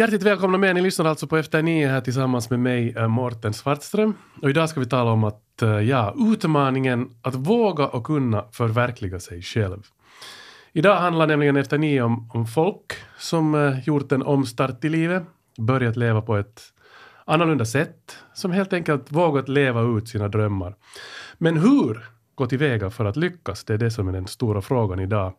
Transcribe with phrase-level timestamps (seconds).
[0.00, 0.74] Hjärtligt välkomna med.
[0.74, 4.14] Ni lyssnar alltså på Efter nio här tillsammans med mig, eh, Morten Svartström.
[4.42, 9.20] Och idag ska vi tala om att, eh, ja, utmaningen att våga och kunna förverkliga
[9.20, 9.82] sig själv.
[10.72, 15.22] Idag handlar nämligen Efter nio om, om folk som eh, gjort en omstart i livet,
[15.58, 16.62] börjat leva på ett
[17.24, 20.74] annorlunda sätt, som helt enkelt vågat leva ut sina drömmar.
[21.38, 22.04] Men hur
[22.34, 23.64] gå tillväga för att lyckas?
[23.64, 25.32] Det är det som är den stora frågan idag.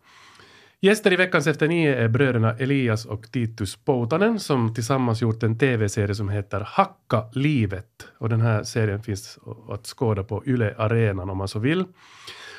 [0.84, 5.58] Gäster i veckans Efter nio är bröderna Elias och Titus Poutanen som tillsammans gjort en
[5.58, 7.88] tv-serie som heter Hacka livet.
[8.18, 11.86] Och den här serien finns att skåda på Yle Arenan om man så vill.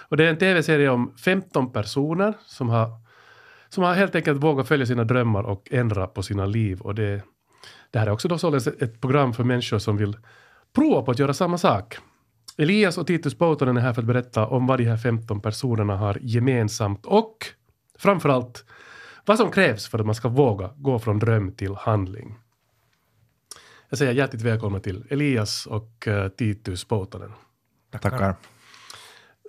[0.09, 2.91] Och det är en tv-serie om 15 personer som har,
[3.69, 6.81] som har helt enkelt vågat följa sina drömmar och ändra på sina liv.
[6.81, 7.23] Och det,
[7.91, 10.17] det här är också då således ett program för människor som vill
[10.75, 11.99] prova på att göra samma sak.
[12.59, 15.97] Elias och Titus Poutanen är här för att berätta om vad de här 15 personerna
[15.97, 17.37] har gemensamt och
[18.03, 18.65] framförallt
[19.25, 22.39] vad som krävs för att man ska våga gå från dröm till handling.
[23.89, 27.33] Jag säger hjärtligt välkomna till Elias och uh, Titus Poutanen.
[28.01, 28.35] Tackar.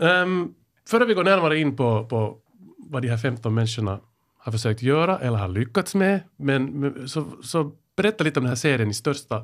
[0.01, 0.55] Um,
[0.89, 2.37] före vi går närmare in på, på
[2.77, 3.99] vad de här 15 människorna
[4.37, 8.55] har försökt göra eller har lyckats med, men, så, så berätta lite om den här
[8.55, 9.43] serien i största,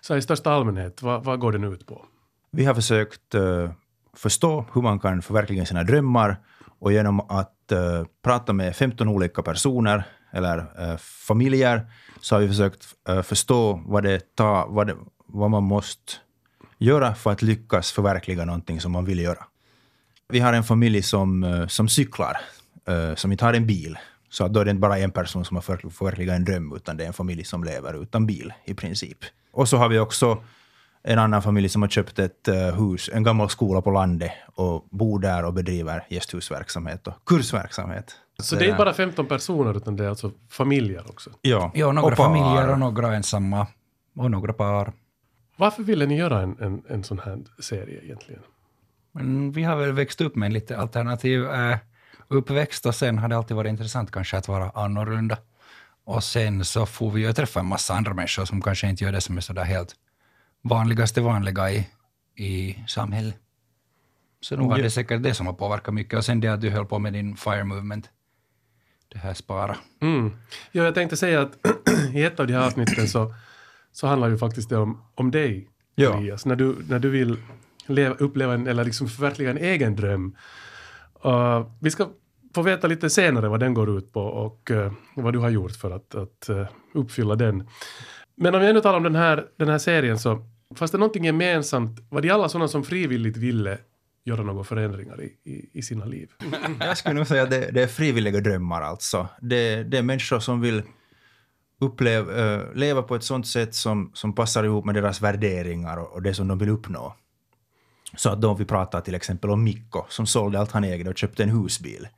[0.00, 1.02] så i största allmänhet.
[1.02, 2.06] Vad, vad går den ut på?
[2.50, 3.70] Vi har försökt uh,
[4.16, 6.36] förstå hur man kan förverkliga sina drömmar
[6.78, 11.86] och genom att uh, prata med 15 olika personer eller uh, familjer
[12.20, 16.12] så har vi försökt uh, förstå vad det tar, vad, det, vad man måste
[16.78, 19.44] göra för att lyckas förverkliga någonting som man vill göra.
[20.28, 22.36] Vi har en familj som, som cyklar,
[23.14, 23.98] som inte har en bil.
[24.30, 27.04] Så då är det inte bara en person som har förverkligat en dröm, utan det
[27.04, 29.18] är en familj som lever utan bil i princip.
[29.52, 30.42] Och så har vi också
[31.04, 35.18] en annan familj som har köpt ett hus, en gammal skola på landet och bor
[35.18, 38.16] där och bedriver gästhusverksamhet och kursverksamhet.
[38.42, 41.30] Så det är inte bara 15 personer utan det är alltså familjer också?
[41.42, 43.66] Ja, Ja, några och familjer och några ensamma
[44.16, 44.92] och några par.
[45.56, 48.42] Varför ville ni göra en, en, en sån här serie egentligen?
[49.12, 51.76] Men vi har väl växt upp med en lite alternativ eh,
[52.28, 55.38] uppväxt och sen har det alltid varit intressant kanske att vara annorlunda.
[56.04, 59.12] Och sen så får vi ju träffa en massa andra människor som kanske inte gör
[59.12, 59.94] det som är sådär helt
[60.64, 61.88] vanligaste vanliga i,
[62.36, 63.34] i samhället.
[64.40, 66.18] Så nog var det säkert det som har påverkat mycket.
[66.18, 68.10] Och sen det att du höll på med din fire movement.
[69.08, 69.76] Det här spara.
[70.00, 70.36] Mm.
[70.72, 71.52] Ja, jag tänkte säga att
[72.14, 73.34] i ett av de här avsnitten så,
[73.92, 76.18] så handlar ju faktiskt det om, om dig, Ja.
[76.18, 76.46] Elias.
[76.46, 77.36] När du, när du vill
[77.86, 80.36] leva, uppleva en, eller liksom förverkliga en egen dröm.
[81.26, 82.08] Uh, vi ska
[82.54, 85.72] få veta lite senare vad den går ut på och uh, vad du har gjort
[85.72, 87.68] för att, att uh, uppfylla den.
[88.36, 91.24] Men om jag nu talar om den här, den här serien så, Fanns det någonting
[91.24, 93.78] gemensamt, var det alla sådana som frivilligt ville
[94.24, 96.30] göra några förändringar i, i, i sina liv?
[96.80, 99.28] Jag skulle nog säga att det, det är frivilliga drömmar alltså.
[99.40, 100.82] Det, det är människor som vill
[101.80, 106.12] upplev, eh, leva på ett sånt sätt som, som passar ihop med deras värderingar och,
[106.12, 107.14] och det som de vill uppnå.
[108.16, 111.18] Så att då vi pratar till exempel om Mikko som sålde allt han ägde och
[111.18, 112.08] köpte en husbil.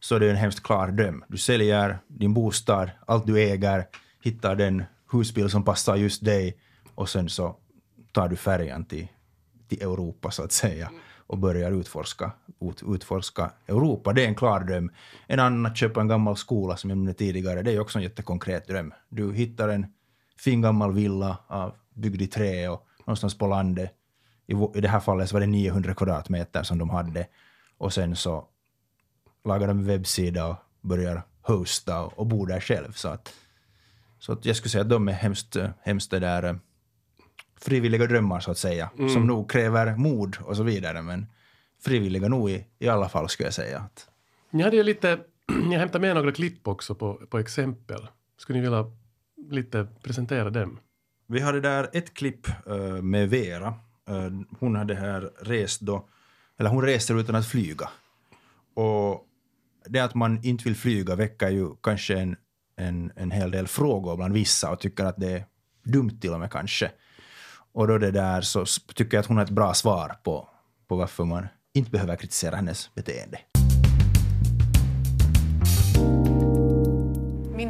[0.00, 1.24] Så det är en hemskt klar dröm.
[1.28, 3.86] Du säljer din bostad, allt du äger,
[4.22, 6.56] hittar den husbil som passar just dig
[6.94, 7.56] och sen så
[8.12, 9.08] tar du färjan till,
[9.68, 10.90] till Europa så att säga
[11.30, 14.12] och börjar utforska, ut, utforska Europa.
[14.12, 14.92] Det är en klar dröm.
[15.26, 18.02] En annan att köpa en gammal skola som jag nämnde tidigare, det är också en
[18.02, 18.94] jättekonkret dröm.
[19.08, 19.86] Du hittar en
[20.38, 23.90] fin gammal villa av, byggd i trä och någonstans på landet.
[24.46, 27.26] I, I det här fallet så var det 900 kvadratmeter som de hade.
[27.78, 28.48] Och sen så
[29.44, 32.92] lagar de en webbsida och börjar hosta och, och bo där själv.
[32.92, 33.32] Så att,
[34.18, 36.54] så att jag skulle säga att de är hemskt, hemskt där eh,
[37.62, 41.26] frivilliga drömmar så att säga, som nog kräver mod och så vidare, men
[41.84, 43.84] frivilliga nog i, i alla fall skulle jag säga.
[44.50, 48.08] Ni hade ju lite, jag hämtade med några klipp också på, på exempel.
[48.38, 48.92] Skulle ni vilja
[49.50, 50.78] lite presentera dem?
[51.30, 53.74] vi hade där ett klipp eh, med Vera.
[54.08, 56.08] Eh, hon hade här rest då,
[56.58, 57.88] eller hon reser utan att flyga.
[58.74, 59.26] Och
[59.84, 62.36] det att man inte vill flyga väcker ju kanske en,
[62.76, 65.44] en, en hel del frågor bland vissa och tycker att det är
[65.82, 66.90] dumt till och med kanske.
[67.72, 68.64] Och då det där så
[68.94, 70.48] tycker jag att hon har ett bra svar på,
[70.88, 73.38] på varför man inte behöver kritisera hennes beteende.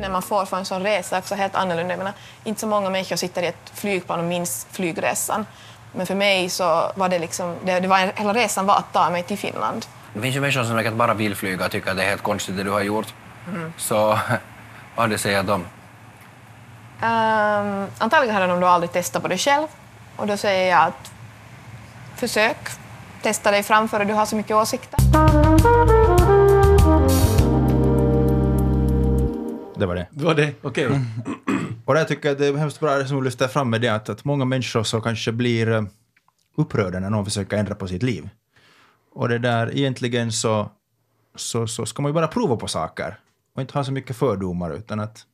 [0.01, 1.93] minnen man får från en sån resa är också helt annorlunda.
[1.93, 2.13] Jag menar,
[2.45, 5.47] inte så många människor sitter i ett flygplan och minns flygresan.
[5.93, 8.93] Men för mig så var det liksom, det, det var en, hela resan var att
[8.93, 9.87] ta mig till Finland.
[10.15, 12.23] Det finns ju människor som säkert bara vill flyga och tycker att det är helt
[12.23, 13.15] konstigt det du har gjort.
[13.77, 14.19] Så
[14.97, 15.61] vad det säger de?
[17.03, 19.67] Um, antagligen hade de då aldrig testat på det själv.
[20.21, 21.13] Och då säger jag att
[22.17, 22.57] försök,
[23.23, 24.99] testa dig fram före du har så mycket åsikter.
[29.79, 30.07] Det var det.
[30.11, 30.55] Det var det?
[30.63, 30.87] Okej.
[31.85, 33.81] Och där tycker jag att det är hemskt bra det som du lyfter fram med
[33.81, 35.83] det att, att många människor så kanske blir eh,
[36.57, 38.29] upprörda när någon försöker ändra på sitt liv.
[39.15, 40.71] Och det där egentligen så,
[41.37, 43.19] så, så ska man ju bara prova på saker
[43.55, 45.25] och inte ha så mycket fördomar utan att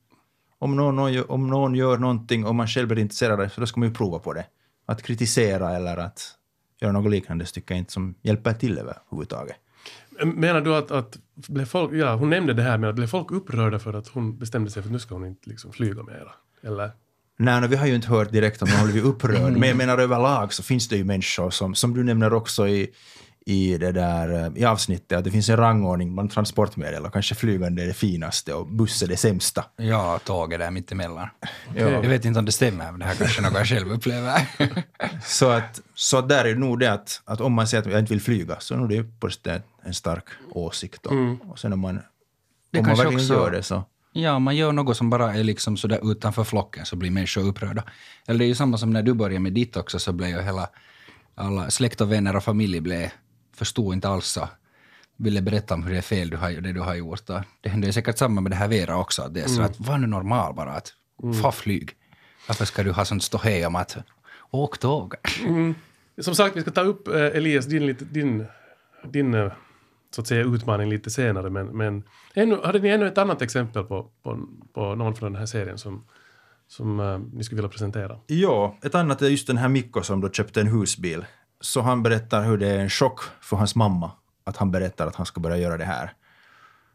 [0.59, 3.67] om någon, om någon gör någonting och man själv är intresserad av det så då
[3.67, 4.45] ska man ju prova på det.
[4.89, 6.37] Att kritisera eller att
[6.81, 9.55] göra något liknande tycker jag inte som hjälper till överhuvudtaget.
[10.23, 13.31] Menar du att, att blev folk, ja, hon nämnde det här med att blev folk
[13.31, 16.31] upprörda för att hon bestämde sig för att nu ska hon inte liksom flyga mera?
[16.63, 16.91] Eller?
[17.39, 19.97] Nej, no, vi har ju inte hört direkt om har blivit upprörd, men jag menar
[19.97, 22.93] överlag så finns det ju människor som, som du nämner också i,
[23.49, 27.35] i, det där, eh, i avsnittet, att det finns en rangordning bland transportmedel och kanske
[27.35, 29.65] flygande är det finaste och buss är det sämsta.
[29.75, 31.27] Ja, tåget där mittemellan.
[31.75, 31.89] Ja.
[31.89, 34.41] Jag vet inte om det stämmer, men det här kanske är något jag själv upplever.
[35.23, 37.99] Så att, så att där är nog det att, att om man säger att jag
[37.99, 41.05] inte vill flyga så är det på det en stark åsikt.
[41.05, 41.13] Och,
[41.51, 41.99] och sen om man,
[42.71, 43.83] Det om man verkligen också- gör det så...
[44.13, 47.83] Ja, man gör något som bara är liksom sådär utanför flocken så blir människor upprörda.
[48.27, 50.41] Eller det är ju samma som när du började med ditt också så blev ju
[50.41, 50.69] hela,
[51.35, 53.09] alla släkt och vänner och familj blev,
[53.57, 54.49] förstod inte alls så
[55.17, 57.29] ville berätta om hur det är fel du har, det du har gjort.
[57.29, 59.21] Och det händer säkert samma med det här Vera också.
[59.21, 60.93] Att det är så att var nu normal bara, att
[61.41, 61.95] få flyg.
[62.47, 63.97] Varför ska du ha sånt ståhej om att
[64.51, 65.13] åk tåg?
[66.21, 68.45] Som sagt, vi ska ta upp eh, Elias, din, din,
[69.11, 69.51] din eh,
[70.15, 71.49] så att säga, utmaning lite senare.
[71.49, 72.03] Men, men
[72.33, 75.77] ännu, hade ni ännu ett annat exempel på, på, på någon från den här serien
[75.77, 76.05] som,
[76.67, 78.19] som eh, ni skulle vilja presentera?
[78.27, 81.25] Ja, ett annat är just den här Mikko som då köpte en husbil.
[81.61, 84.11] Så han berättar hur det är en chock för hans mamma
[84.43, 86.13] att han berättar att han ska börja göra det här.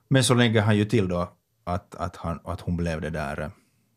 [0.09, 1.32] Men så lägger han ju till då
[1.64, 3.49] att, att, han, att hon blev det där eh,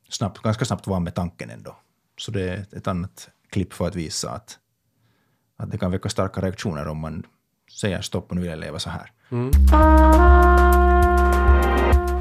[0.10, 1.76] snabbt, ganska snabbt van med tanken ändå.
[2.18, 4.58] Så det är ett, annat klipp för att visa att,
[5.58, 7.26] att det kan väcka starka reaktioner om man
[7.72, 9.12] säger stopp och nu vill jag leva så här.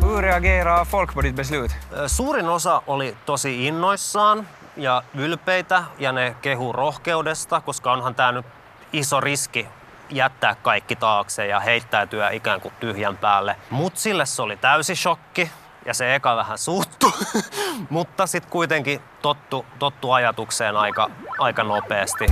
[0.02, 1.70] Hur reagerar folk på ditt beslut?
[2.08, 4.44] Suurin osa oli tosi innoissaan
[4.76, 8.47] ja ylpeitä ja ne kehu rohkeudesta, koska onhan tämä nyt
[8.93, 9.67] iso riski
[10.11, 13.56] jättää kaikki taakse ja heittäytyä ikään kuin tyhjän päälle.
[13.71, 15.50] Mut sille se oli täysi shokki
[15.87, 17.12] ja se eka vähän suuttu,
[17.91, 22.26] mutta sitten kuitenkin tottu, tottu ajatukseen aika, aika nopeasti.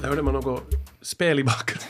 [0.00, 1.88] Jag hörde man något spel i bakgrunden.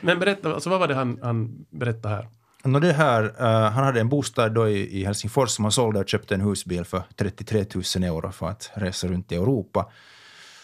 [0.00, 2.28] Men berätta, alltså, vad var det han, han berättade här?
[2.64, 6.00] Nå det här, eh, han hade en bostad då i, i Helsingfors som han sålde
[6.00, 9.90] och köpte en husbil för 33 000 euro för att resa runt i Europa.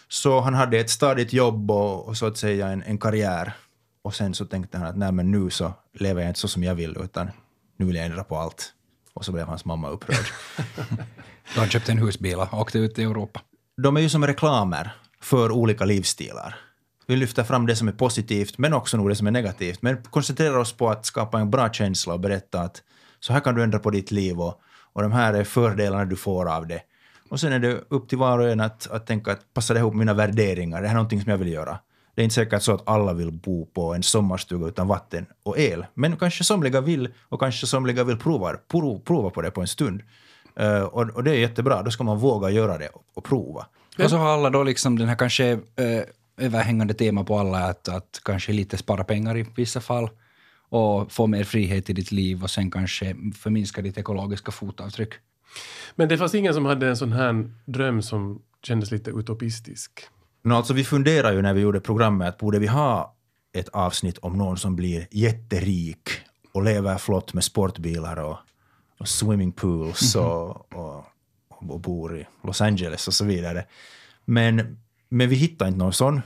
[0.08, 3.52] Så han hade ett stadigt jobb och, och så att säga en, en karriär.
[4.02, 6.64] Och sen så tänkte han att nej men nu så lever jag inte så som
[6.64, 7.30] jag vill utan
[7.76, 8.72] nu vill jag ändra på allt.
[9.14, 10.26] Och så blev hans mamma upprörd.
[11.54, 13.40] Då han köpte en husbil och åkte ut i Europa.
[13.82, 14.90] de är ju som reklamer
[15.20, 16.65] för olika livsstilar.
[17.08, 19.82] Vi lyfter fram det som är positivt, men också nog det som är negativt.
[19.82, 22.82] Men koncentrerar oss på att skapa en bra känsla och berätta att
[23.20, 24.60] så här kan du ändra på ditt liv och,
[24.92, 26.82] och de här är fördelarna du får av det.
[27.28, 29.80] Och sen är det upp till var och en att, att tänka att passar det
[29.80, 30.82] ihop med mina värderingar?
[30.82, 31.78] Det här är någonting som jag vill göra.
[32.14, 35.58] Det är inte säkert så att alla vill bo på en sommarstuga utan vatten och
[35.58, 35.86] el.
[35.94, 39.66] Men kanske somliga vill och kanske somliga vill prova, prov, prova på det på en
[39.66, 40.02] stund.
[40.60, 43.66] Uh, och, och det är jättebra, då ska man våga göra det och, och prova.
[43.98, 45.60] Och så har alla då liksom den här kanske uh
[46.36, 50.10] överhängande tema på alla att, att kanske lite spara pengar i vissa fall
[50.68, 55.14] och få mer frihet i ditt liv och sen kanske förminska ditt ekologiska fotavtryck.
[55.94, 60.00] Men det fanns ingen som hade en sån här dröm som kändes lite utopistisk.
[60.42, 63.16] No, alltså vi funderar ju när vi gjorde programmet att borde vi ha
[63.52, 66.10] ett avsnitt om någon som blir jätterik
[66.52, 68.36] och lever flott med sportbilar och,
[68.98, 71.04] och swimmingpools och, och,
[71.48, 73.64] och bor i Los Angeles och så vidare.
[74.24, 74.78] Men,
[75.08, 76.16] men vi hittar inte någon sån.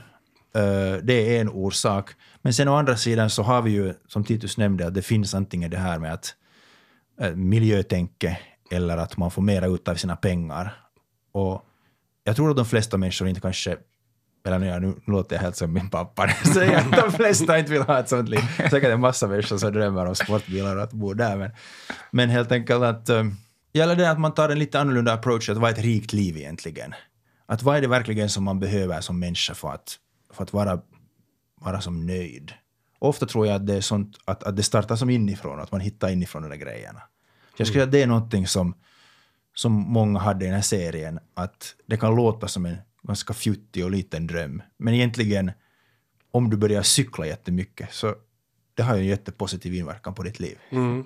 [0.55, 2.09] Eh, det är en orsak.
[2.41, 5.35] Men sen å andra sidan så har vi ju, som Titus nämnde, att det finns
[5.35, 6.35] antingen det här med att
[7.21, 8.39] eh, miljötänke
[8.71, 10.73] eller att man får mera ut av sina pengar.
[11.31, 11.65] Och
[12.23, 13.77] jag tror att de flesta människor inte kanske
[14.45, 16.27] eller nu, nu låter jag helt som min pappa.
[16.53, 18.41] Säger att de flesta inte vill ha ett sånt liv.
[18.57, 21.37] Säkert en massa människor som drömmer om sportbilar och att bo där.
[21.37, 21.51] Men,
[22.11, 23.09] men helt enkelt att...
[23.09, 23.37] Um,
[23.73, 26.37] gäller det att man tar en lite annorlunda approach, att vad är ett rikt liv
[26.37, 26.93] egentligen?
[27.51, 29.99] Att vad är det verkligen som man behöver som människa för att,
[30.33, 30.81] för att vara,
[31.61, 32.53] vara som nöjd?
[32.99, 35.81] Ofta tror jag att det är sånt, att, att det startar som inifrån, att man
[35.81, 36.99] hittar inifrån de där grejerna.
[36.99, 38.75] Så jag skulle säga att det är någonting som,
[39.55, 43.85] som många hade i den här serien, att det kan låta som en ganska fjuttig
[43.85, 44.61] och liten dröm.
[44.77, 45.51] Men egentligen,
[46.31, 48.15] om du börjar cykla jättemycket, så
[48.73, 50.57] det har ju en jättepositiv inverkan på ditt liv.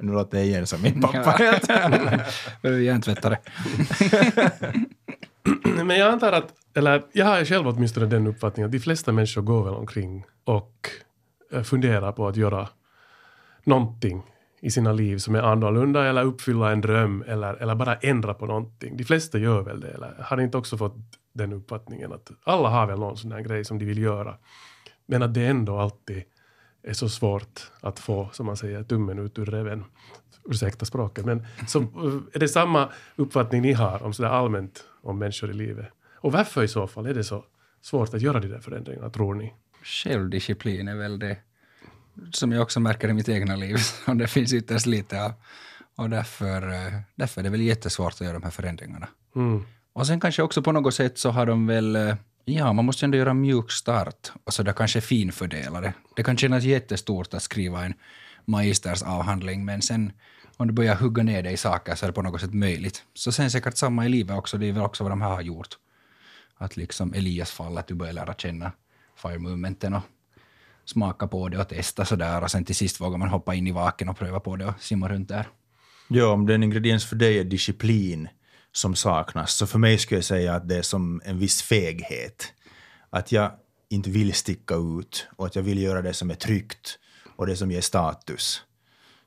[0.02, 1.44] Nu låter jag igen som min pappa.
[2.82, 3.38] Hjärntvättare.
[5.86, 9.42] Men jag antar att, eller jag har själv åtminstone den uppfattningen att de flesta människor
[9.42, 10.90] går väl omkring och
[11.52, 12.68] eh, funderar på att göra
[13.64, 14.24] någonting
[14.62, 18.46] i sina liv som är annorlunda eller uppfylla en dröm eller, eller bara ändra på
[18.46, 18.98] någonting.
[18.98, 20.96] De flesta gör väl det, eller har inte också fått
[21.34, 24.36] den uppfattningen att alla har väl någon sån här grej som de vill göra.
[25.06, 26.24] Men att det ändå alltid
[26.84, 29.84] är så svårt att få, som man säger, tummen ut ur reven.
[30.50, 31.88] Ursäkta språket, men så, eh,
[32.34, 35.88] är det samma uppfattning ni har om sådär allmänt om människor i livet?
[36.16, 37.46] Och varför i så fall är det så
[37.82, 39.54] svårt att göra de där förändringarna, tror ni?
[39.84, 41.38] Självdisciplin är väl det
[42.32, 43.78] som jag också märker i mitt egna liv.
[44.08, 45.34] Och det finns ytterst lite av.
[45.96, 49.08] Och därför, eh, därför är det väl jättesvårt att göra de här förändringarna.
[49.36, 49.64] Mm.
[49.94, 53.06] Och sen kanske också på något sätt så har de väl, eh, ja man måste
[53.06, 55.94] ändå göra mjuk start och så där kanske finfördelare.
[56.16, 57.94] Det kan kännas jättestort att skriva en
[58.46, 60.12] magistersavhandling men sen
[60.58, 63.04] om du börjar hugga ner dig i saker så är det på något sätt möjligt.
[63.14, 65.42] Så sen säkert samma i livet också, det är väl också vad de här har
[65.42, 65.78] gjort.
[66.58, 68.72] Att liksom Elias fall, att du börjar lära känna
[69.16, 70.04] fire movementen och
[70.86, 73.72] smaka på det och testa sådär och sen till sist vågar man hoppa in i
[73.72, 75.48] vaken och pröva på det och simma runt där.
[76.08, 78.30] Ja, om den ingrediens för dig är disciplin
[78.72, 82.54] som saknas, så för mig skulle jag säga att det är som en viss feghet.
[83.10, 83.52] Att jag
[83.90, 87.00] inte vill sticka ut och att jag vill göra det som är tryggt
[87.36, 88.62] och det som ger status.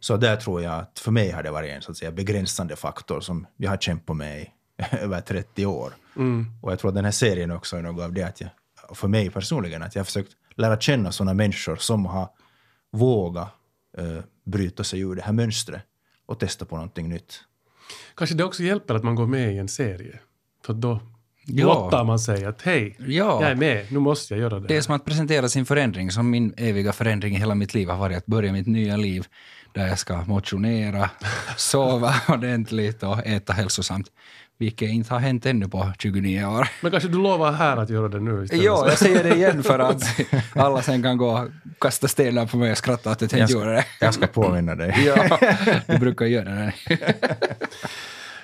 [0.00, 2.76] Så där tror jag att för mig har det varit en så att säga, begränsande
[2.76, 4.50] faktor som jag har kämpat med i
[4.96, 5.92] över 30 år.
[6.62, 8.50] Och jag tror att den här serien också är något av det att jag,
[8.96, 12.28] för mig personligen, att jag har försökt lära känna sådana människor som har
[12.92, 13.48] vågat
[13.98, 15.82] eh, bryta sig ur det här mönstret
[16.26, 17.40] och testa på någonting nytt.
[18.14, 20.18] Kanske det också hjälper att man går med i en serie.
[20.66, 21.00] För då
[21.50, 21.64] Ja.
[21.64, 23.42] blottar man sig att hej, Ja.
[23.42, 24.68] jag är med, nu måste jag göra det.
[24.68, 27.88] Det är som att presentera sin förändring, som min eviga förändring i hela mitt liv
[27.88, 29.26] har varit att börja mitt nya liv
[29.78, 31.10] där jag ska motionera,
[31.56, 34.06] sova ordentligt och äta hälsosamt.
[34.58, 36.68] Vilket inte har hänt ännu på 29 år.
[36.80, 38.64] Men kanske du lovar här att göra det nu istället?
[38.64, 40.02] Ja, jag säger det igen för att
[40.54, 41.48] alla sen kan gå och
[41.80, 43.84] kasta stenar på mig och skratta att jag tänkte göra det.
[44.00, 44.94] jag ska påminna dig.
[45.06, 45.38] Ja,
[45.86, 46.72] du brukar göra det.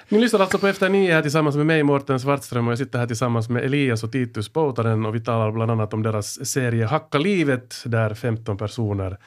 [0.08, 2.98] Ni lyssnar alltså på Efter nio här tillsammans med mig, Mårten Svartström, och jag sitter
[2.98, 6.86] här tillsammans med Elias och Titus Poutaren och vi talar bland annat om deras serie
[6.86, 9.18] Hacka livet, där 15 personer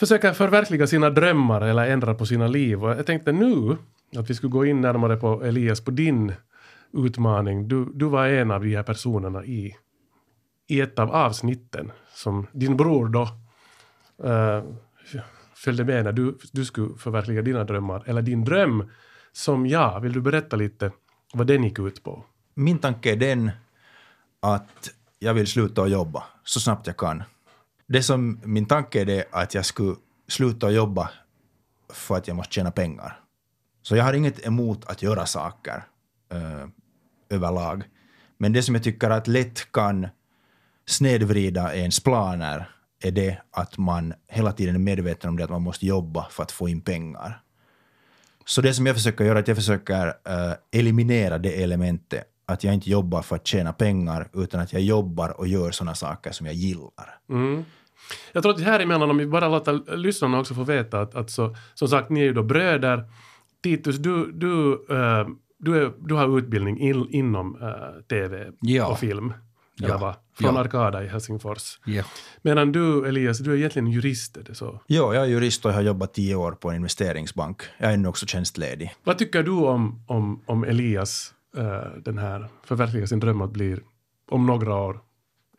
[0.00, 2.84] försöker förverkliga sina drömmar eller ändra på sina liv.
[2.84, 3.76] Och jag tänkte nu
[4.16, 6.32] att vi skulle gå in närmare på Elias, på din
[6.92, 7.68] utmaning.
[7.68, 9.76] Du, du var en av de här personerna i,
[10.68, 13.22] i ett av avsnitten som din bror då
[14.28, 14.64] uh,
[15.54, 18.90] följde med när du, du skulle förverkliga dina drömmar, eller din dröm
[19.32, 20.00] som jag.
[20.00, 20.92] Vill du berätta lite
[21.32, 22.24] vad den gick ut på?
[22.54, 23.50] Min tanke är den
[24.40, 27.22] att jag vill sluta jobba så snabbt jag kan.
[27.92, 29.96] Det som min tanke är det att jag skulle
[30.28, 31.10] sluta jobba
[31.92, 33.20] för att jag måste tjäna pengar.
[33.82, 35.82] Så jag har inget emot att göra saker
[36.32, 36.68] eh,
[37.28, 37.82] överlag.
[38.38, 40.08] Men det som jag tycker att lätt kan
[40.86, 42.70] snedvrida ens planer
[43.02, 46.42] är det att man hela tiden är medveten om det att man måste jobba för
[46.42, 47.42] att få in pengar.
[48.44, 52.64] Så det som jag försöker göra är att jag försöker eh, eliminera det elementet att
[52.64, 56.32] jag inte jobbar för att tjäna pengar utan att jag jobbar och gör sådana saker
[56.32, 57.18] som jag gillar.
[57.28, 57.64] Mm.
[58.32, 61.30] Jag tror att här emellan, om vi bara låter lyssnarna också få veta att, att
[61.30, 63.04] så, som sagt, ni är ju då bröder.
[63.62, 65.26] Titus, du, du, eh,
[65.58, 68.86] du, är, du har utbildning in, inom eh, tv Ja.
[68.86, 69.32] och film.
[69.76, 69.98] Ja.
[69.98, 70.14] Vad?
[70.34, 70.60] Från Ja.
[70.60, 71.78] Arkada i Helsingfors.
[71.84, 72.02] Ja.
[72.42, 74.80] Medan du, Elias, du är egentligen jurist, är det så?
[74.86, 77.62] Ja, jag är jurist och jag har jobbat tio år på en investeringsbank.
[77.78, 78.94] Jag är nu också tjänstledig.
[79.04, 83.76] Vad tycker du om, om, om Elias, eh, den här, förverkliga sin dröm att bli
[84.30, 85.00] om några år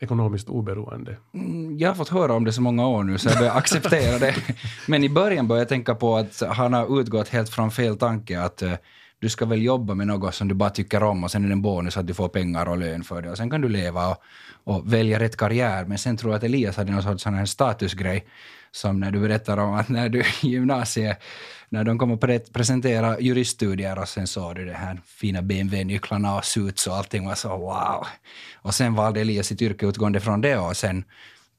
[0.02, 1.18] ekonomiskt oberoende?
[1.34, 4.20] Mm, Jag har fått höra om det så många år nu så jag börjar acceptera
[4.20, 4.36] det.
[4.88, 8.42] Men i början började jag tänka på att han har utgått helt från fel tanke
[8.42, 8.74] att eh,
[9.20, 11.54] du ska väl jobba med något som du bara tycker om och sen är det
[11.54, 14.08] en bonus att du får pengar och lön för det och sen kan du leva
[14.08, 14.18] och,
[14.64, 15.86] och välja rätt karriär.
[15.86, 18.26] Men sen tror jag att Elias hade någon sorts sån här statusgrej
[18.72, 21.22] som när du berättar om att när du i gymnasiet,
[21.70, 26.46] när de kommer pre- presentera juriststudier och sen såg du det här fina BMW-nycklarna och
[26.46, 28.08] suits och allting var så wow.
[28.56, 31.04] Och sen valde Elias sitt yrke utgående från det och sen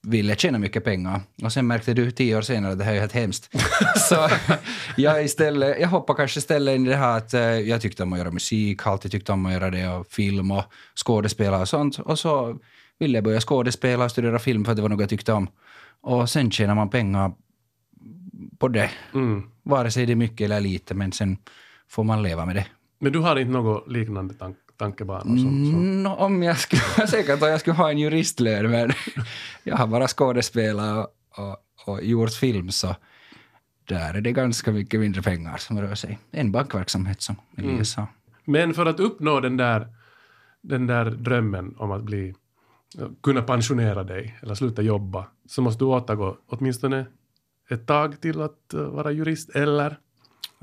[0.07, 1.21] ville tjäna mycket pengar.
[1.43, 3.49] Och sen märkte du tio år senare att det här är helt hemskt.
[4.09, 4.29] så
[4.97, 8.13] jag istället, jag hoppar kanske istället in i det här att eh, jag tyckte om
[8.13, 10.63] att göra musik, alltid tyckt om att göra det och film och
[11.05, 11.99] skådespela och sånt.
[11.99, 12.59] Och så
[13.03, 15.47] ville jag börja skådespela och studera film för att det var något jag tyckte om.
[16.01, 17.31] Och sen tjänar man pengar
[18.57, 18.89] på det.
[19.13, 19.43] Mm.
[19.63, 21.37] Vare sig det är mycket eller lite, men sen
[21.87, 22.65] får man leva med det.
[22.99, 25.37] Men du har inte något liknande tank, tankebanor?
[25.37, 28.91] Som, som, Nå, om jag skulle, säkert om jag skulle ha en juristlön, men
[29.63, 32.95] jag har bara skådespelat och, och, och gjort film, så
[33.85, 36.19] där är det ganska mycket mindre pengar som rör sig.
[36.31, 38.07] En bankverksamhet som Elias sa.
[38.45, 39.87] Men för att uppnå den där,
[40.61, 42.35] den där drömmen om att bli,
[43.23, 47.05] kunna pensionera dig eller sluta jobba så måste du återgå åtminstone
[47.69, 49.97] ett tag till att eh, vara jurist, eller?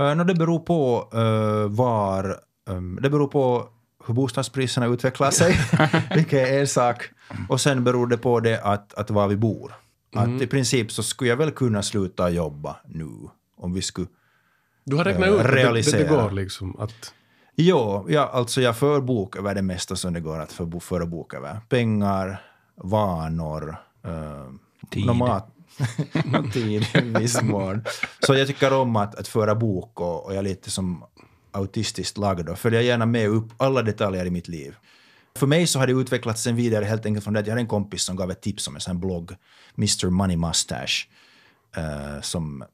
[0.00, 2.37] Uh, no, det beror på uh, var...
[2.68, 3.68] Um, det beror på
[4.06, 5.56] hur bostadspriserna utvecklar sig,
[6.14, 7.10] vilket är en sak.
[7.49, 9.72] Och sen beror det på det att, att var vi bor.
[10.14, 13.08] Att i princip så skulle jag väl kunna sluta jobba nu,
[13.56, 14.06] om vi skulle...
[14.84, 16.22] Du har räknat Eh, ut att det, det, det realisera.
[16.22, 17.14] går liksom att...
[17.62, 21.07] Jo, ja, alltså jag för bok över det mesta som det går att för, föra
[21.07, 21.61] bok över.
[21.69, 22.43] Pengar,
[22.76, 23.76] vanor,
[24.07, 24.52] uh,
[24.90, 25.07] Tid.
[25.07, 25.49] Mat,
[26.52, 27.85] tid i viss mån.
[28.26, 31.05] Så jag tycker om att, att föra bok och, och jag är lite som
[31.52, 34.75] autistiskt lagd och följer gärna med upp alla detaljer i mitt liv.
[35.37, 37.61] För mig så har det utvecklats sen vidare helt enkelt från det att jag hade
[37.61, 39.33] en kompis som gav ett tips om en sån här blogg,
[39.79, 41.07] Mr Money Mustache,
[41.76, 42.64] eh, som,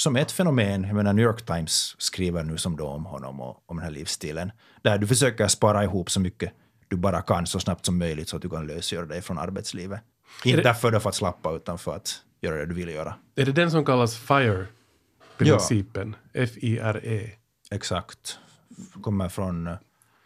[0.00, 0.84] som är ett fenomen.
[0.84, 3.90] Jag menar New York Times skriver nu som då om honom och om den här
[3.92, 4.52] livsstilen,
[4.82, 6.52] där du försöker spara ihop så mycket
[6.88, 10.00] du bara kan så snabbt som möjligt så att du kan lösgöra dig från arbetslivet.
[10.44, 13.14] Inte det- därför för att slappa utan för att göra det du vill göra.
[13.36, 16.16] Är det den som kallas FIRE-principen?
[16.34, 17.30] F-I-R-E.
[17.70, 18.38] Exakt.
[19.02, 19.74] Kommer från eh,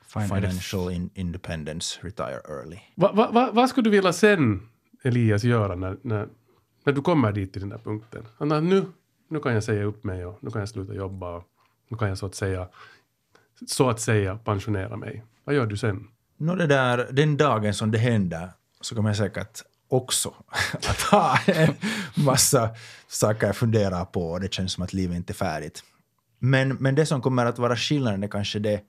[0.07, 2.79] Financial in Independence, Retire Early.
[2.95, 4.69] Va, va, va, vad skulle du vilja sen,
[5.03, 6.29] Elias, göra när, när,
[6.85, 8.27] när du kommer dit till den där punkten?
[8.39, 8.85] Han har, nu,
[9.29, 11.45] nu kan jag säga upp mig och nu kan jag sluta jobba och
[11.89, 12.69] nu kan jag så att säga,
[13.67, 15.25] så att säga pensionera mig.
[15.45, 16.09] Vad gör du sen?
[16.37, 18.51] Nå det där, den dagen som det händer
[18.81, 20.35] så kommer jag säkert också
[20.73, 21.75] att ha en
[22.15, 22.71] massa
[23.09, 25.85] saker jag funderar på och det känns som att livet inte är färdigt.
[26.39, 28.81] Men, men det som kommer att vara skillnaden är kanske det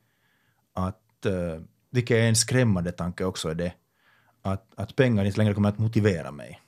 [0.73, 1.61] att, eh,
[1.91, 3.73] vilket är en skrämmande tanke också, är det
[4.41, 6.61] att, att pengar inte längre kommer att motivera mig.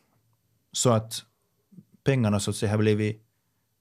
[0.72, 1.24] Så att
[2.04, 3.27] pengarna så att säga har blivit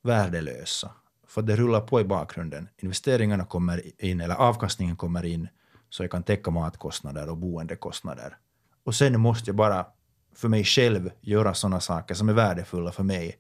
[0.07, 0.91] värdelösa.
[1.27, 2.69] För det rullar på i bakgrunden.
[2.79, 5.49] Investeringarna kommer in, eller avkastningen kommer in,
[5.89, 8.37] så jag kan täcka matkostnader och boendekostnader.
[8.85, 9.87] Och sen måste jag bara
[10.35, 13.37] för mig själv göra sådana saker som är värdefulla för mig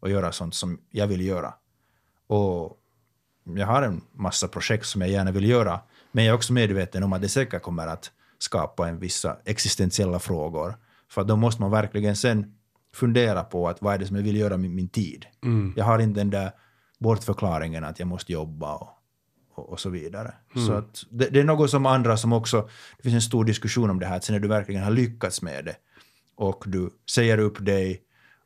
[0.00, 1.54] och göra sånt som jag vill göra.
[2.26, 2.78] Och
[3.44, 5.80] jag har en massa projekt som jag gärna vill göra,
[6.12, 10.18] men jag är också medveten om att det säkert kommer att skapa en vissa existentiella
[10.18, 10.76] frågor.
[11.10, 12.57] För då måste man verkligen sen
[12.94, 15.26] fundera på att vad är det som jag vill göra med min tid.
[15.76, 16.50] Jag har inte den där
[16.98, 18.88] bortförklaringen att jag måste jobba och,
[19.54, 20.34] och, och så vidare.
[20.66, 23.90] Så att det, det är något som andra som också, det finns en stor diskussion
[23.90, 25.76] om det här, att sen när du verkligen har lyckats med det
[26.36, 28.02] och du säger upp dig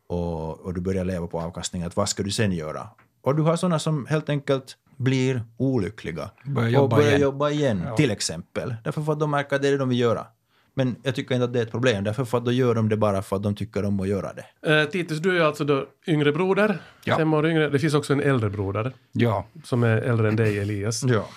[0.06, 2.88] och, och du börjar leva på avkastning, att vad ska du sen göra?
[3.20, 7.20] Och du har sådana som helt enkelt blir olyckliga Börjar och börjar igen.
[7.20, 8.74] jobba igen, till exempel.
[8.84, 10.26] Därför för att de märker att det är det de vill göra.
[10.74, 12.88] Men jag tycker inte att det är ett problem, därför för att då gör de
[12.88, 14.80] det bara för att de tycker om att göra det.
[14.82, 17.16] Eh, Titus, du är alltså då yngre broder, Ja.
[17.16, 17.68] fem år yngre.
[17.70, 21.02] Det finns också en äldre broder Ja, som är äldre än dig, Elias.
[21.04, 21.28] Ja.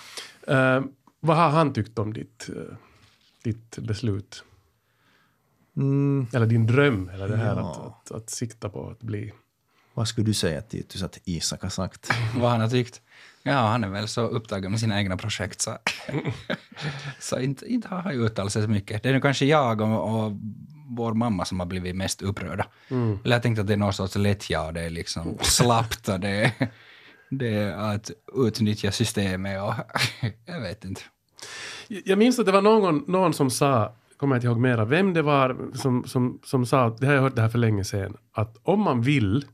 [0.54, 0.84] Eh,
[1.20, 2.76] vad har han tyckt om ditt, eh,
[3.44, 4.44] ditt beslut?
[5.76, 7.70] Mm, Eller din dröm, eller det här Ja.
[7.70, 9.32] att, att, att sikta på att bli...
[9.94, 12.10] vad skulle du säga Titus att Isak har sagt?
[12.36, 13.02] vad han har tyckt.
[13.46, 15.78] Ja, han är väl så upptagen med sina egna projekt så,
[17.20, 19.02] så inte, inte har han uttalat sig så mycket.
[19.02, 20.32] Det är nu kanske jag och, och
[20.88, 22.66] vår mamma som har blivit mest upprörda.
[23.24, 26.20] Eller jag tänkte att det är någon sorts lättja och det är liksom slappt och
[26.20, 26.68] det, är-
[27.30, 29.74] det är att utnyttja systemet och
[30.44, 31.00] jag vet inte.
[31.88, 35.14] Jag minns att det var någon, någon som sa, kommer jag inte ihåg mera, vem
[35.14, 38.16] det var som, som, som sa, det har jag hört det här för länge sedan,
[38.32, 39.44] att om man vill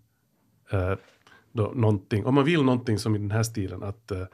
[0.73, 0.93] eh,
[1.53, 4.25] då, någonting, om man vill någonting som i den här stilen, att uh,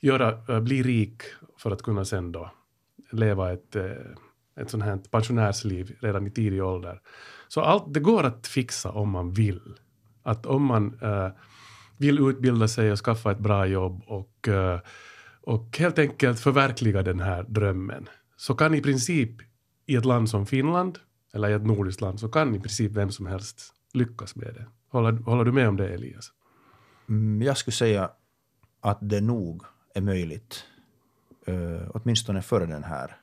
[0.00, 1.22] göra, uh, bli rik
[1.58, 2.50] för att kunna sen då
[3.10, 3.92] leva ett, uh,
[4.60, 7.00] ett sånt här pensionärsliv redan i tidig ålder.
[7.48, 9.60] Så allt, det går att fixa om man vill.
[10.22, 10.98] Att om man
[11.98, 14.48] vill utbilda sig och skaffa ett bra jobb och,
[15.40, 19.30] och helt enkelt förverkliga den här drömmen, så kan i princip
[19.86, 20.98] i ett land som Finland,
[21.34, 24.66] eller i ett nordiskt land, så kan i princip vem som helst lyckas med det.
[24.88, 26.32] Håller, håller du med om det, Elias?
[27.08, 28.10] Mm, jag skulle säga
[28.80, 29.62] att det nog
[29.94, 30.64] är möjligt,
[31.48, 33.16] uh, åtminstone före den här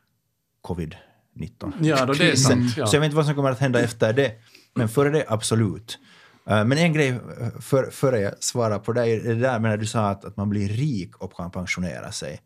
[0.68, 2.78] covid-19 Ja, då det är sant.
[2.78, 2.88] Ja.
[2.88, 4.32] Så jag vet inte vad som kommer att hända efter det,
[4.76, 6.00] men före det absolut.
[6.50, 9.72] Eh, men en grej eh, för, före jag svarar på det är det där med
[9.72, 12.42] när du sa att, att man blir rik och kan pensionera sig.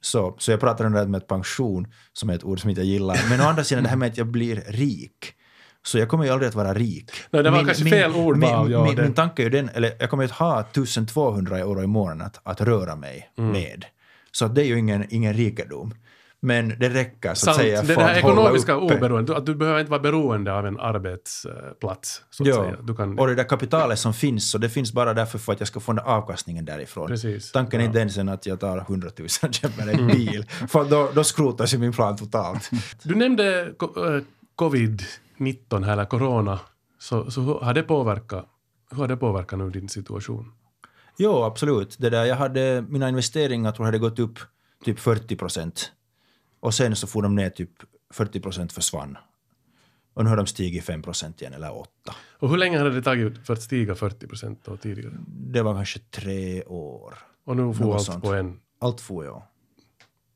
[0.00, 2.80] Så, så jag pratar om det här med pension, som är ett ord som inte
[2.80, 3.20] jag gillar.
[3.30, 5.34] Men å andra sidan det här med att jag blir rik.
[5.84, 7.10] Så jag kommer ju aldrig att vara rik.
[7.30, 9.92] Nej, det var kanske fel ordval, Min, ja, min, min tanke är ju den, eller
[10.00, 13.52] jag kommer ju att ha 1200 euro i månaden att, att röra mig Mm.
[13.52, 13.84] med.
[14.32, 15.94] Så att det är ju ingen, ingen rikedom.
[16.44, 17.56] Men det räcker så att Sant.
[17.56, 20.80] säga för det här att ekonomiska oberoendet, att du behöver inte vara beroende av en
[20.80, 22.22] arbetsplats.
[22.30, 22.76] Så att Ja, säga.
[22.82, 25.60] Du kan, och det där kapitalet som finns, så det finns bara därför för att
[25.60, 27.08] jag ska få den avkastningen därifrån.
[27.08, 27.52] Precis.
[27.52, 27.86] Tanken är Ja.
[27.88, 31.24] inte ens än att jag tar 100 000 och köper en bil, för då, då
[31.24, 32.70] skrotas ju min plan totalt.
[33.02, 34.22] Du nämnde eh,
[35.42, 36.60] covid-19 här, eller corona.
[36.98, 38.48] Så, så hur har det påverkat
[38.92, 40.52] hur har det påverkat nu din situation?
[41.18, 41.96] Jo, absolut.
[41.98, 44.38] Det där, jag hade, mina investeringar tror jag hade gått upp
[44.84, 45.92] typ 40 procent.
[46.60, 47.70] Och sen så får de ner typ
[48.10, 49.18] 40 procent försvann.
[50.14, 51.90] Och nu har de stigit 5 procent igen, eller 8.
[52.38, 55.14] Och hur länge hade det tagit för att stiga 40 procent då tidigare?
[55.26, 57.14] Det var kanske tre år.
[57.44, 58.24] Och nu får allt sånt.
[58.24, 58.60] på en.
[58.78, 59.42] Allt får jag.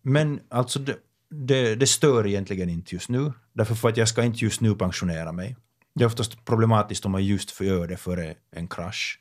[0.02, 0.96] Men alltså det,
[1.30, 3.32] det, det stör egentligen inte just nu.
[3.52, 5.56] Därför för att jag ska inte just nu pensionera mig.
[5.94, 9.20] Det är oftast problematiskt om man just göra det före en krasch.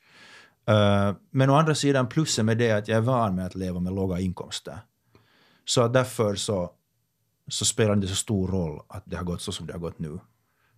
[0.67, 3.55] Eh, men å andra sidan plussen med det är att jag är van med att
[3.55, 4.79] leva med låga inkomster.
[5.65, 6.71] Så därför så,
[7.47, 9.79] så spelar det inte så stor roll att det har gått så som det har
[9.79, 10.19] gått nu.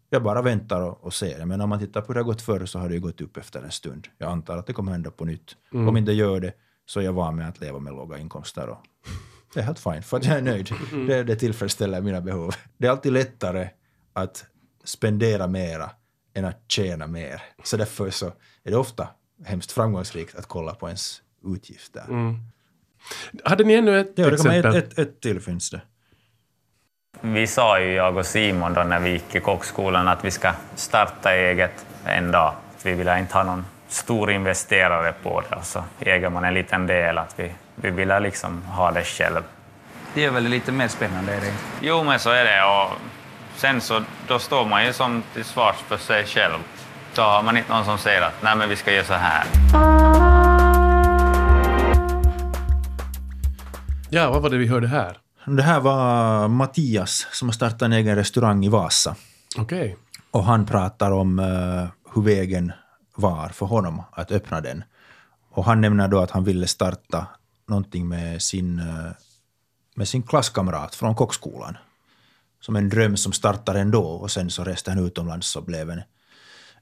[0.10, 1.46] Jag bara väntar och, och ser.
[1.46, 3.22] Men om man tittar på hur det har gått förr så har det ju gått
[3.22, 4.08] upp efter en stund.
[4.18, 5.56] Jag antar att det kommer hända på nytt.
[5.88, 6.54] Om inte gör det
[6.86, 8.70] så är jag van med att leva med låga inkomster.
[8.70, 8.78] Och
[9.58, 10.70] det är helt fint, för att jag är nöjd.
[11.08, 12.56] Det, det tillfredsställer mina behov.
[12.78, 13.70] Det är alltid lättare
[14.14, 14.46] att
[14.84, 15.90] spendera mera
[16.34, 17.42] än att tjäna mer.
[17.64, 18.26] Så därför så
[18.64, 19.08] är det ofta
[19.46, 21.22] hemskt framgångsrikt att kolla på ens
[21.56, 22.04] utgifter.
[23.44, 24.76] Hade ni ännu ett Ja, exempel?
[24.76, 25.82] ett, ett, ett till finns det.
[27.22, 30.54] Vi sa ju, jag och Simon, då när vi gick i kockskolan att vi ska
[30.76, 32.56] starta eget en dag.
[32.84, 36.88] Vi ville inte ha någon stor investerare på det och så äger man en liten
[36.88, 37.18] del.
[37.18, 39.44] att Vi, vi ville liksom ha det själv.
[40.14, 41.54] Det är väl lite mer spännande, är det?
[41.82, 42.64] Jo, men så är det.
[42.64, 42.98] Och
[43.56, 46.60] sen så då står man ju som till svars för sig själv.
[47.16, 49.46] Då har man inte någon som säger att nej, men vi ska göra så här.
[54.10, 55.18] Ja, vad var det vi hörde här?
[55.46, 59.16] Det här var Mattias som har startat en egen restaurang i Vasa.
[59.58, 59.98] Okej.
[60.32, 62.72] Och han pratar om eh, hur vägen
[63.16, 64.84] var för honom att öppna den.
[65.52, 67.28] Och han nämner då att han ville starta
[67.68, 69.12] någonting med sin, eh,
[69.96, 71.78] med sin klasskamrat från kockskolan.
[72.60, 76.02] Som en dröm som startade ändå och sen så reste han utomlands och blev en,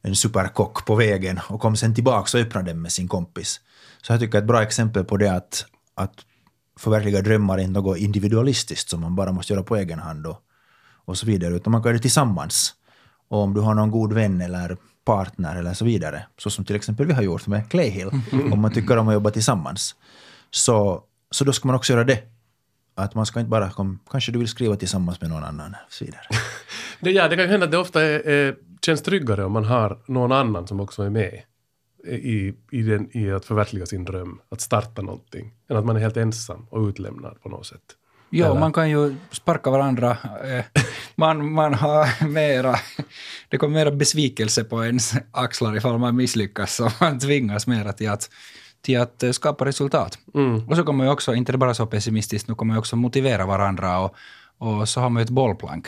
[0.01, 3.61] en superkock på vägen och kom sen tillbaka och öppnade den med sin kompis.
[4.01, 6.25] Så jag tycker ett bra exempel på det att, att
[6.79, 10.37] förverkliga drömmar är inte något individualistiskt som man bara måste göra på egen hand och,
[11.05, 12.73] och så vidare, utan man kan göra det tillsammans.
[13.27, 16.75] Och om du har någon god vän eller partner eller så vidare, så som till
[16.75, 18.09] exempel vi har gjort med Clayhill,
[18.51, 19.95] om man tycker om att jobba tillsammans,
[20.55, 22.23] så, så då ska man också göra det.
[22.95, 25.93] Att man ska inte bara, kom, kanske du vill skriva tillsammans med någon annan, och
[25.93, 26.23] så vidare.
[26.99, 29.65] Det, ja, det kan ju hända att det ofta är, är, känns tryggare om man
[29.65, 31.41] har någon annan som också är med
[32.07, 35.99] i, i, den, i att förverkliga sin dröm, att starta någonting, än att man är
[35.99, 37.81] helt ensam och utlämnad på något sätt.
[38.29, 40.17] Ja, man kan ju sparka varandra.
[40.43, 40.65] Eh,
[41.17, 42.75] Man, man har mera,
[43.49, 48.09] det kommer mera besvikelse på ens axlar ifall man misslyckas, så man tvingas mera till
[48.09, 48.29] att,
[48.85, 50.19] till att skapa resultat.
[50.67, 53.99] Och så kommer man också, inte bara så pessimistiskt, nu kommer man också motivera varandra
[53.99, 54.15] och,
[54.57, 55.87] och så har man ju ett bollplank.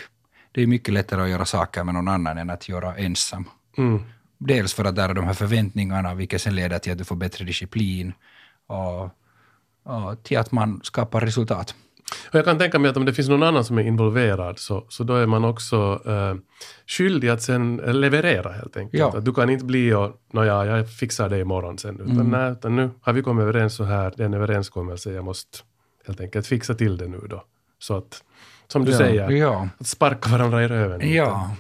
[0.52, 3.46] Det är mycket lättare att göra saker med någon annan än att göra ensam.
[4.38, 7.16] Dels för att där är de här förväntningarna, vilket sen leder till att du får
[7.16, 8.14] bättre disciplin
[8.68, 9.04] och,
[9.94, 11.76] och till att man skapar resultat.
[12.30, 14.86] Och jag kan tänka mig att om det finns någon annan som är involverad så,
[14.90, 16.36] så då är man också eh,
[16.88, 19.00] skyldig att sen leverera helt enkelt.
[19.00, 19.18] Ja.
[19.18, 21.96] Att du kan inte bli och nåja, jag fixar det imorgon sen.
[21.96, 22.28] Utan, Mm.
[22.30, 25.58] nej, utan nu har vi kommit överens så här, det är en överenskommelse, jag måste
[26.08, 27.44] helt enkelt fixa till det nu då.
[27.80, 28.24] Så att,
[28.68, 28.98] som du Ja.
[28.98, 29.68] säger, Ja.
[29.80, 31.14] att sparka varandra i röven.
[31.14, 31.52] Ja,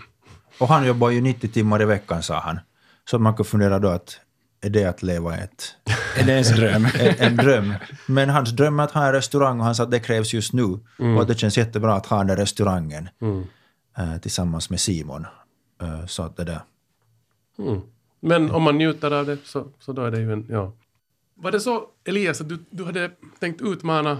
[0.60, 2.60] Och han jobbar ju 90 timmar i veckan, sa han.
[3.10, 4.20] Så man kan fundera då att
[4.62, 5.76] är det att leva ett,
[6.17, 6.88] är det ens dröm?
[7.00, 7.74] en, en dröm?
[8.06, 10.54] Men hans dröm är att ha en restaurang och han sa att det krävs just
[10.54, 10.80] nu.
[10.98, 13.10] Och att det känns jättebra att ha den där restaurangen
[13.98, 15.26] eh, tillsammans med Simon.
[15.82, 16.62] Eh, så att det där.
[17.60, 17.82] Mm.
[18.20, 20.74] Men om man njuter av det så, så då är det ju en, ja.
[21.36, 24.17] Var det så, Elias, att du, du hade tänkt utmana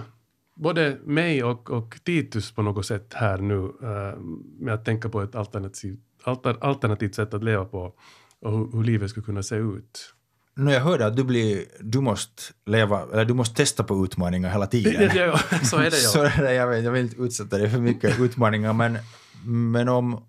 [0.54, 4.20] både mig och, och Titus på något sätt här nu eh,
[4.58, 7.94] med att tänka på ett alternativ, alter, alternativt sätt att leva på
[8.40, 10.14] och hur, hur livet skulle kunna se ut?
[10.58, 14.50] När jag hörde att du, blir, du måste leva, eller du måste testa på utmaningar
[14.50, 15.10] hela tiden.
[15.16, 16.42] Ja, så är det Så ja.
[16.42, 18.98] det jag, vet, jag vill inte utsätta dig för mycket utmaningar, men,
[19.44, 20.24] men om,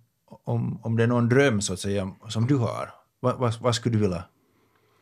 [0.45, 2.89] om, om det är någon dröm så att säga som du har,
[3.19, 4.23] vad, vad, vad skulle du vilja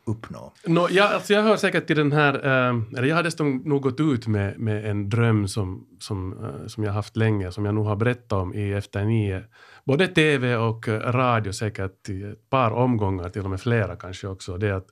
[0.08, 0.52] uppnå?
[0.66, 3.82] No, jag, alltså jag hör säkert till den här, eh, eller jag har dessutom nog
[3.82, 7.74] gått ut med, med en dröm som, som, eh, som jag haft länge, som jag
[7.74, 9.44] nog har berättat om i Efter nio.
[9.84, 14.28] Både tv och eh, radio säkert i ett par omgångar, till och med flera kanske
[14.28, 14.56] också.
[14.56, 14.88] Det är att,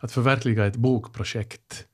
[0.00, 1.86] att förverkliga ett bokprojekt.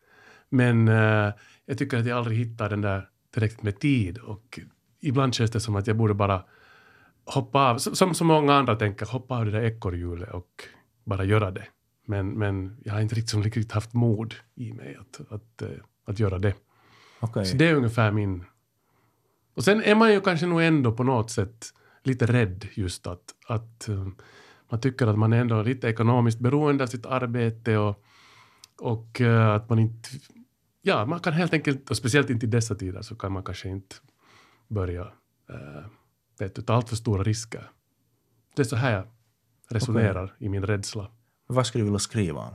[0.48, 1.32] Men eh,
[1.66, 4.60] jag tycker att jag aldrig hittar den där tillräckligt med tid och
[5.00, 6.42] ibland känns det som att jag borde bara
[7.24, 10.62] hoppa av, som så många andra tänker, hoppa av det där ekorrhjulet och
[11.04, 11.64] bara göra det.
[12.06, 15.68] Men, men jag har inte riktigt, som riktigt haft mod i mig att, att, eh,
[16.04, 16.54] att göra det.
[17.20, 17.46] Okej.
[17.46, 18.44] Så det är ungefär min...
[19.54, 21.66] Och sen är man ju kanske nog ändå på något sätt
[22.02, 24.08] lite rädd just att, att eh,
[24.70, 28.04] man tycker att man är ändå lite ekonomiskt beroende av sitt arbete och,
[28.80, 30.08] och eh, att man inte...
[30.82, 33.68] Ja, man kan helt enkelt, och speciellt inte i dessa tider, så kan man kanske
[33.68, 33.96] inte
[34.68, 35.12] börja
[36.38, 37.70] du, ta allt för stora risker.
[38.54, 39.06] Det är så här jag
[39.68, 41.10] resonerar i min rädsla.
[41.46, 42.54] Vad skulle du vilja skriva om?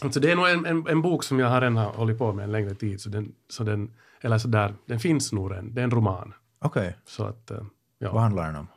[0.00, 2.32] Alltså det är nog en, en, en bok som jag har redan har hållit på
[2.32, 3.90] med en längre tid, så den, så den,
[4.20, 5.74] eller så där, den finns nog än.
[5.74, 6.34] Det är en roman.
[6.58, 7.58] Okej, Så att, eh,
[7.98, 8.12] ja.
[8.12, 8.66] vad handlar den om?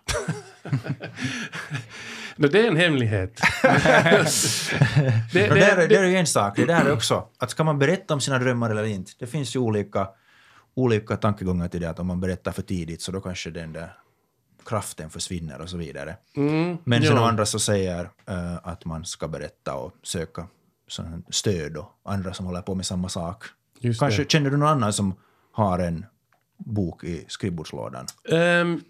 [2.39, 3.41] No, det är en hemlighet.
[3.63, 3.69] det,
[5.33, 7.79] Det, det, är, det är ju en sak, det där är också, att ska man
[7.79, 9.11] berätta om sina drömmar eller inte?
[9.19, 10.07] Det finns ju olika,
[10.75, 13.93] olika tankegångar till det, att om man berättar för tidigt så då kanske den där
[14.67, 16.17] kraften försvinner och så vidare.
[16.35, 17.27] Mm, Men sen ja.
[17.27, 20.47] andra så säger eh, att man ska berätta och söka
[20.87, 23.43] sån stöd och andra som håller på med samma sak.
[23.79, 24.31] Just Kanske det.
[24.31, 25.15] känner du någon annan som
[25.51, 26.05] har en
[26.57, 28.05] bok i skrivbordslådan?
[28.31, 28.81] Ehm,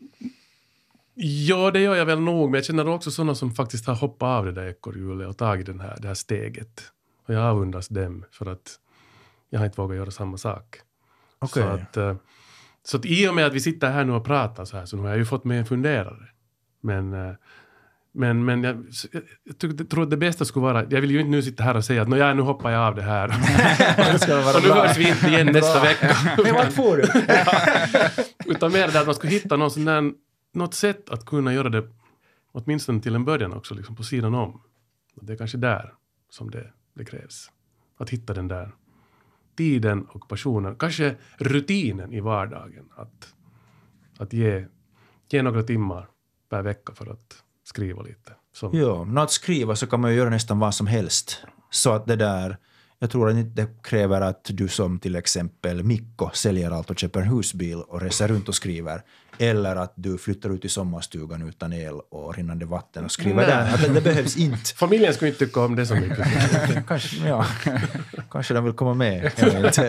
[1.14, 4.28] ja, det gör jag väl nog, men jag känner också sådana som faktiskt har hoppat
[4.28, 6.82] av det där ekorrhjulet och tagit den här, det här steget.
[7.26, 8.80] Och jag avundas dem för att
[9.50, 10.80] jag har inte vågat göra samma sak.
[11.40, 11.64] Okej.
[11.64, 12.16] Så, att, eh,
[12.88, 14.96] så att i och med att vi sitter här nu och pratar så här så
[14.96, 16.28] nu har jag ju fått mig en funderare.
[16.82, 17.34] Men, eh,
[18.12, 18.86] men, men jag,
[19.44, 21.86] jag, tror att det bästa skulle vara, jag vill ju inte nu sitta här och
[21.86, 23.28] säga att "Nå, ja, nu hoppar jag av det här.
[24.56, 26.16] och nu hörs vi inte igen nästa vecka.
[26.44, 27.04] Men vart får du?
[28.52, 30.12] Utan mer det att man skulle hitta någon sån där,
[30.54, 31.84] något sätt att kunna göra det
[32.52, 34.62] åtminstone till en början också, liksom på sidan om.
[35.16, 35.94] Och det är kanske där
[36.30, 37.52] som det, det krävs.
[37.98, 38.72] Att hitta den där
[39.58, 42.90] tiden och passionen, kanske rutinen i vardagen.
[42.96, 43.34] Att,
[44.18, 44.66] att ge,
[45.30, 46.08] ge några timmar
[46.50, 48.32] per vecka för att skriva lite.
[48.54, 51.44] Som, Ja, men att skriva så kan man ju göra nästan vad som helst.
[51.70, 52.58] Så att det där,
[53.00, 57.22] jag tror att det kräver att du som till exempel Mikko säljer allt och köper
[57.22, 59.02] en husbil och reser runt och skriver.
[59.40, 63.46] Eller att du flyttar ut i sommarstugan utan el och rinnande vatten och skriver Nej.
[63.48, 63.74] där.
[63.74, 64.74] Att det, behövs inte.
[64.76, 66.28] Familjen skulle inte tycka om det så mycket.
[66.88, 67.46] Kanske, ja,
[68.32, 69.32] kanske de vill komma med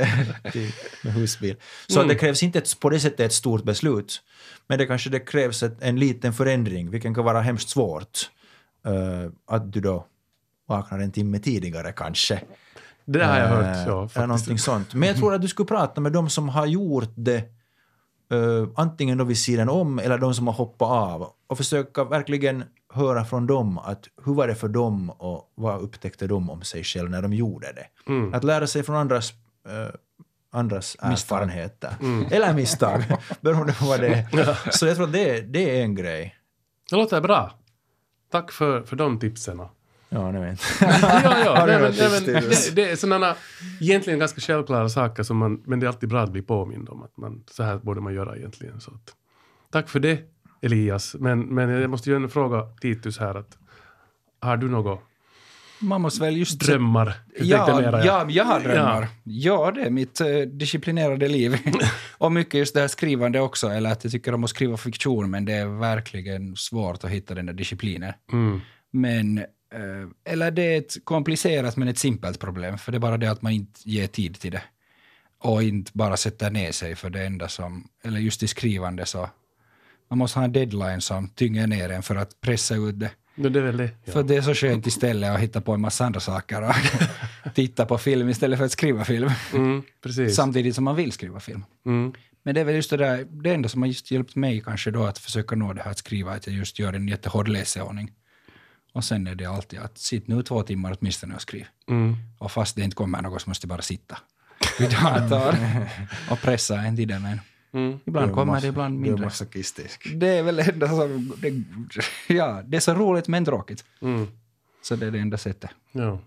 [1.02, 1.56] med husbil.
[1.86, 4.22] Så att det krävs inte ett, på det sättet ett stort beslut.
[4.66, 8.30] Men det kanske det krävs ett, en liten förändring, vilken kan vara hemskt svårt.
[8.86, 10.06] Eh, att du då
[10.68, 12.40] vaknar en timme tidigare kanske.
[13.04, 13.86] Det har jag Eh, hört.
[13.86, 14.64] Ja, eller någonting faktiskt.
[14.64, 14.94] sånt.
[14.94, 17.42] Men jag tror att du skulle prata med de som har gjort det
[18.30, 22.64] eh, antingen då vid sidan om eller de som har hoppat av och försöka verkligen
[22.92, 26.84] höra från dem att hur var det för dem och vad upptäckte de om sig
[26.84, 28.12] själv när de gjorde det.
[28.12, 28.34] Mm.
[28.34, 29.32] Att lära sig från andras,
[29.68, 29.94] eh,
[30.52, 31.94] andras erfarenheter.
[32.30, 33.04] Eller misstag,
[33.40, 34.70] beroende på vad det är.
[34.70, 36.34] Så jag tror att det, det är en grej.
[36.90, 37.52] Det låter bra.
[38.30, 39.62] Tack för, för de tipsen.
[40.08, 40.60] Ja, ni vet.
[40.80, 41.54] ja, ja.
[41.66, 43.34] Nej, men, något nej, men, det, det är sådana
[43.80, 47.02] egentligen ganska självklara saker som man, men det är alltid bra att bli påmind om
[47.02, 48.80] att man, så här borde man göra egentligen.
[48.80, 49.14] Så att,
[49.72, 50.18] tack för det
[50.62, 51.16] Elias.
[51.18, 53.58] Men, men jag måste ju ändå fråga Titus här att
[54.40, 54.98] har du några
[55.78, 56.60] Man måste väl just...
[56.60, 57.12] drömmar?
[57.38, 58.68] Jag Ja, mera, ja, jag har Ja.
[58.68, 59.08] drömmar.
[59.24, 61.56] Ja, det är mitt eh, disciplinerade liv.
[62.18, 65.30] och mycket just det här skrivande också, eller att jag tycker om att skriva fiktion,
[65.30, 68.12] men det är verkligen svårt att hitta den där disciplinen.
[68.32, 68.60] Mm.
[68.92, 69.44] Men,
[70.24, 73.42] eller det är ett komplicerat men ett simpelt problem, för det är bara det att
[73.42, 74.62] man inte ger tid till det.
[75.40, 79.30] Och inte bara sätter ner sig för det enda som, eller just i skrivande så,
[80.10, 83.10] man måste ha en deadline som tynger ner en för att pressa ut det.
[83.34, 83.90] No, det är väl det.
[84.04, 84.12] Ja.
[84.12, 86.74] För det är så skönt istället att hitta på en massa andra saker och
[87.54, 89.30] titta på film istället för att skriva film.
[89.54, 90.36] Mm, precis.
[90.36, 91.64] Samtidigt som man vill skriva film.
[91.86, 92.12] Mm.
[92.42, 94.90] Men det är väl just det där, det enda som har just hjälpt mig kanske
[94.90, 98.12] då att försöka nå det här att skriva, att jag just gör en jättehård läsordning.
[98.98, 101.66] Och sen är det alltid att sitt nu två timmar åtminstone och skriv.
[101.88, 102.16] Mm.
[102.38, 104.18] Och fast det inte kommer något så måste jag bara sitta
[104.78, 105.56] vid datorn
[106.30, 107.18] och pressa en till det.
[107.18, 107.40] Men
[107.72, 107.98] Mm.
[108.04, 109.24] ibland kommer det, ibland är mindre.
[109.24, 110.08] masochistisk.
[110.14, 111.32] Det är väl det enda som...
[111.38, 111.52] Det,
[112.34, 113.84] ja, det är så roligt men tråkigt.
[114.02, 114.26] Mm.
[114.82, 115.70] Så det är det enda sättet.
[115.92, 116.18] Ja.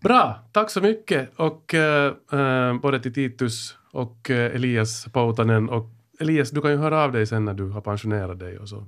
[0.00, 1.30] Bra, tack så mycket.
[1.36, 5.68] Och eh, både till Titus och eh, Elias Poutanen.
[5.68, 8.68] Och Elias, du kan ju höra av dig sen när du har pensionerat dig och
[8.68, 8.86] så.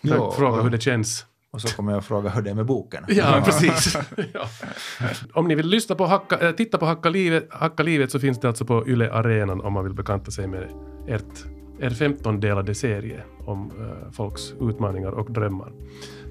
[0.00, 1.26] Ja, fråga och- hur det känns.
[1.52, 3.04] Och så kommer jag fråga hur det är med boken.
[3.08, 3.96] Ja, precis.
[4.32, 4.46] ja.
[5.32, 8.40] Om ni vill lyssna på Hacka, äh, titta på Hacka livet, Hacka livet så finns
[8.40, 10.68] det alltså på Yle Arenan om man vill bekanta sig med
[11.08, 11.44] ert,
[11.80, 15.72] er 15-delade serie om eh, folks utmaningar och drömmar.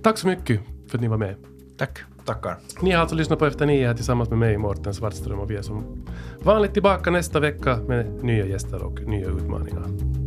[0.04, 1.36] Tack så mycket för att ni var med.
[1.78, 2.00] Tack.
[2.26, 2.58] Tackar.
[2.82, 5.56] Ni har alltså lyssnat på Efter nio här tillsammans med mig, Mårten Svartström, och vi
[5.56, 6.06] är som
[6.44, 10.21] vanligt tillbaka nästa vecka med nya gäster och nya utmaningar.